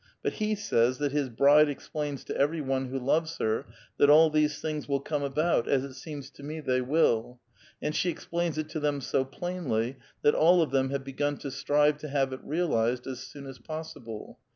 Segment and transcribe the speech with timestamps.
[0.23, 3.67] But he says that his 'bride' explains to every one who loves her
[3.99, 7.39] that all these things will come about as it seems to me they will,
[7.83, 11.51] and she explains it to them so plainly that all of them have begun to
[11.51, 14.39] strive to have it real ized as soon as possible.